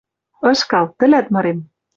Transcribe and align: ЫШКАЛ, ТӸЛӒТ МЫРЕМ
ЫШКАЛ, 0.51 0.85
ТӸЛӒТ 0.97 1.27
МЫРЕМ 1.33 1.59